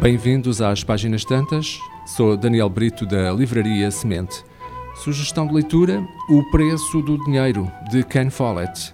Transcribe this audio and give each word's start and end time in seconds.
Bem-vindos 0.00 0.60
às 0.60 0.82
Páginas 0.82 1.24
Tantas. 1.24 1.78
Sou 2.04 2.36
Daniel 2.36 2.68
Brito 2.68 3.06
da 3.06 3.32
Livraria 3.32 3.90
Semente. 3.90 4.44
Sugestão 4.96 5.46
de 5.46 5.54
leitura: 5.54 6.04
O 6.28 6.42
Preço 6.50 7.00
do 7.02 7.16
Dinheiro, 7.24 7.70
de 7.90 8.02
Ken 8.02 8.28
Follett. 8.28 8.92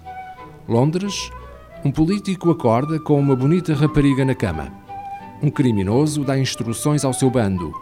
Londres. 0.67 1.31
Um 1.83 1.91
político 1.91 2.51
acorda 2.51 2.99
com 2.99 3.19
uma 3.19 3.35
bonita 3.35 3.73
rapariga 3.73 4.23
na 4.23 4.35
cama. 4.35 4.71
Um 5.41 5.49
criminoso 5.49 6.23
dá 6.23 6.37
instruções 6.37 7.03
ao 7.03 7.13
seu 7.13 7.29
bando. 7.29 7.73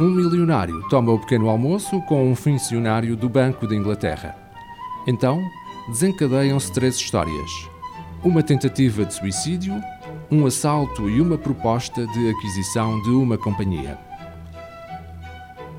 Um 0.00 0.08
milionário 0.08 0.80
toma 0.88 1.12
o 1.12 1.18
pequeno 1.18 1.48
almoço 1.48 2.00
com 2.02 2.30
um 2.30 2.34
funcionário 2.34 3.16
do 3.16 3.28
Banco 3.28 3.66
da 3.66 3.74
Inglaterra. 3.74 4.36
Então, 5.06 5.40
desencadeiam-se 5.88 6.72
três 6.72 6.96
histórias: 6.96 7.68
uma 8.22 8.42
tentativa 8.42 9.04
de 9.04 9.12
suicídio, 9.12 9.74
um 10.30 10.46
assalto 10.46 11.08
e 11.08 11.20
uma 11.20 11.36
proposta 11.36 12.06
de 12.06 12.30
aquisição 12.30 13.00
de 13.02 13.10
uma 13.10 13.36
companhia. 13.36 13.98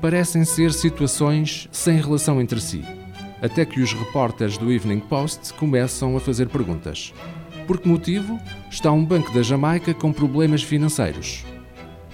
Parecem 0.00 0.44
ser 0.44 0.72
situações 0.72 1.68
sem 1.72 1.96
relação 2.00 2.40
entre 2.40 2.60
si, 2.60 2.84
até 3.42 3.64
que 3.64 3.80
os 3.80 3.92
repórteres 3.92 4.56
do 4.56 4.70
Evening 4.70 5.00
Post 5.00 5.52
começam 5.54 6.16
a 6.16 6.20
fazer 6.20 6.48
perguntas. 6.48 7.12
Por 7.66 7.78
que 7.78 7.88
motivo 7.88 8.38
está 8.70 8.92
um 8.92 9.04
banco 9.04 9.32
da 9.32 9.42
Jamaica 9.42 9.92
com 9.92 10.12
problemas 10.12 10.62
financeiros? 10.62 11.44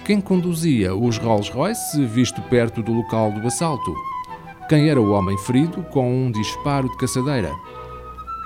Quem 0.03 0.19
conduzia 0.19 0.95
os 0.95 1.17
Rolls-Royce 1.17 2.03
visto 2.05 2.41
perto 2.43 2.81
do 2.81 2.91
local 2.91 3.31
do 3.31 3.45
assalto? 3.47 3.93
Quem 4.67 4.89
era 4.89 4.99
o 4.99 5.11
homem 5.11 5.37
ferido 5.37 5.83
com 5.83 6.25
um 6.25 6.31
disparo 6.31 6.89
de 6.89 6.97
caçadeira? 6.97 7.53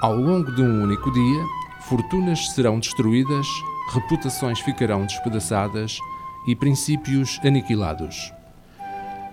Ao 0.02 0.16
longo 0.16 0.52
de 0.54 0.62
um 0.62 0.84
único 0.84 1.12
dia, 1.12 1.44
fortunas 1.88 2.50
serão 2.50 2.80
destruídas, 2.80 3.47
reputações 3.94 4.60
ficarão 4.60 5.06
despedaçadas 5.06 6.00
e 6.48 6.56
princípios 6.56 7.40
aniquilados. 7.44 8.34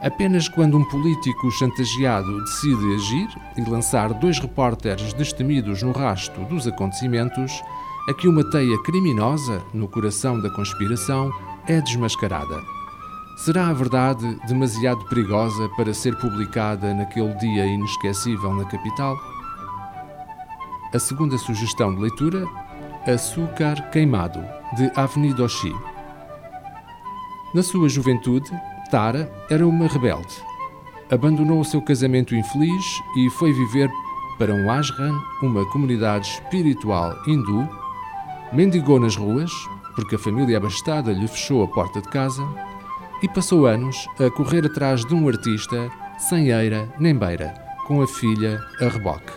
Apenas 0.00 0.48
quando 0.48 0.76
um 0.76 0.84
político 0.84 1.50
chantageado 1.50 2.44
decide 2.44 2.94
agir 2.94 3.28
e 3.56 3.70
lançar 3.70 4.12
dois 4.12 4.38
repórteres 4.38 5.14
destemidos 5.14 5.82
no 5.82 5.92
rasto 5.92 6.40
dos 6.44 6.66
acontecimentos, 6.66 7.62
é 8.08 8.12
que 8.12 8.28
uma 8.28 8.44
teia 8.50 8.82
criminosa 8.82 9.62
no 9.72 9.88
coração 9.88 10.38
da 10.38 10.50
conspiração 10.50 11.32
é 11.66 11.80
desmascarada. 11.80 12.60
Será 13.36 13.68
a 13.68 13.72
verdade 13.72 14.38
demasiado 14.46 15.04
perigosa 15.06 15.68
para 15.70 15.94
ser 15.94 16.14
publicada 16.18 16.92
naquele 16.92 17.32
dia 17.34 17.66
inesquecível 17.66 18.52
na 18.52 18.64
capital? 18.66 19.16
A 20.92 20.98
segunda 20.98 21.36
sugestão 21.38 21.94
de 21.94 22.00
leitura, 22.00 22.46
Açúcar 23.06 23.90
Queimado, 23.90 24.42
de 24.78 24.90
Avni 24.96 25.34
Doshi. 25.34 25.70
Na 27.54 27.62
sua 27.62 27.86
juventude, 27.86 28.50
Tara 28.90 29.30
era 29.50 29.68
uma 29.68 29.86
rebelde. 29.86 30.34
Abandonou 31.10 31.60
o 31.60 31.64
seu 31.66 31.82
casamento 31.82 32.34
infeliz 32.34 33.02
e 33.18 33.28
foi 33.28 33.52
viver 33.52 33.90
para 34.38 34.54
um 34.54 34.70
ashram, 34.70 35.22
uma 35.42 35.66
comunidade 35.66 36.28
espiritual 36.28 37.14
hindu, 37.28 37.68
mendigou 38.54 38.98
nas 38.98 39.16
ruas, 39.16 39.52
porque 39.94 40.14
a 40.14 40.18
família 40.18 40.56
abastada 40.56 41.12
lhe 41.12 41.28
fechou 41.28 41.62
a 41.62 41.68
porta 41.68 42.00
de 42.00 42.08
casa, 42.08 42.42
e 43.22 43.28
passou 43.28 43.66
anos 43.66 44.08
a 44.18 44.30
correr 44.30 44.64
atrás 44.64 45.04
de 45.04 45.14
um 45.14 45.28
artista 45.28 45.90
sem 46.16 46.48
eira 46.48 46.88
nem 46.98 47.14
beira, 47.14 47.52
com 47.86 48.00
a 48.00 48.08
filha 48.08 48.58
a 48.80 48.88
reboque. 48.88 49.30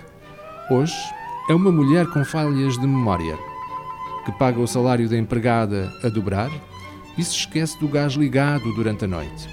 Hoje, 0.72 0.95
é 1.50 1.54
uma 1.54 1.72
mulher 1.72 2.08
com 2.08 2.23
falhas 2.23 2.78
de 2.78 2.88
memória, 2.88 3.38
que 4.28 4.31
paga 4.33 4.59
o 4.59 4.67
salário 4.67 5.08
da 5.08 5.17
empregada 5.17 5.89
a 6.03 6.09
dobrar 6.09 6.52
e 7.17 7.23
se 7.23 7.33
esquece 7.33 7.80
do 7.80 7.88
gás 7.88 8.11
ligado 8.11 8.73
durante 8.73 9.05
a 9.05 9.08
noite. 9.08 9.48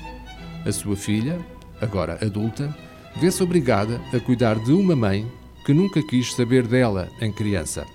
A 0.67 0.73
sua 0.73 0.97
filha, 0.97 1.39
agora 1.81 2.19
adulta, 2.21 2.77
vê-se 3.15 3.41
obrigada 3.41 4.01
a 4.13 4.19
cuidar 4.19 4.59
de 4.59 4.73
uma 4.73 4.97
mãe 4.97 5.31
que 5.65 5.73
nunca 5.73 6.03
quis 6.03 6.35
saber 6.35 6.67
dela 6.67 7.09
em 7.21 7.31
criança. 7.33 7.87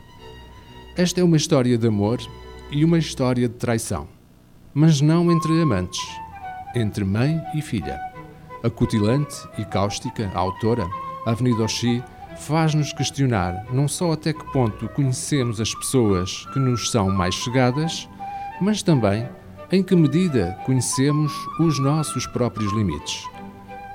Esta 0.96 1.20
é 1.20 1.24
uma 1.24 1.36
história 1.36 1.78
de 1.78 1.86
amor 1.86 2.18
e 2.72 2.86
uma 2.86 2.98
história 2.98 3.50
de 3.50 3.56
traição, 3.56 4.08
mas 4.74 5.02
não 5.02 5.30
entre 5.30 5.62
amantes, 5.62 6.00
entre 6.74 7.04
mãe 7.04 7.42
e 7.54 7.62
filha. 7.62 8.00
Acutilante 8.64 9.36
e 9.58 9.66
cáustica, 9.66 10.32
a 10.34 10.40
autora, 10.40 10.88
Avenida 11.26 11.62
Oxi, 11.62 12.02
faz-nos 12.40 12.94
questionar 12.94 13.66
não 13.72 13.88
só 13.88 14.14
até 14.14 14.34
que 14.34 14.52
ponto 14.52 14.88
conhecemos 14.90 15.60
as 15.62 15.74
pessoas 15.74 16.46
que 16.54 16.60
nos 16.60 16.90
são 16.90 17.10
mais 17.10 17.36
chegadas, 17.36 18.10
mas 18.62 18.82
também 18.82 19.28
em 19.72 19.84
que 19.84 19.96
medida 19.96 20.58
conhecemos 20.66 21.32
os 21.60 21.80
nossos 21.80 22.26
próprios 22.26 22.72
limites. 22.74 23.24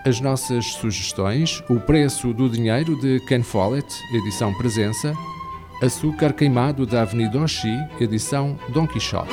As 0.07 0.21
nossas 0.21 0.67
sugestões: 0.75 1.63
O 1.69 1.81
Preço 1.81 2.33
do 2.33 2.49
Dinheiro 2.49 3.01
de 3.01 3.19
Ken 3.27 3.43
Follett, 3.43 3.95
edição 4.13 4.53
Presença, 4.55 5.15
Açúcar 5.83 6.33
Queimado 6.33 6.87
da 6.87 7.03
Avenida 7.03 7.41
Oxi, 7.41 7.75
edição 7.99 8.59
Don 8.69 8.87
Quixote. 8.87 9.33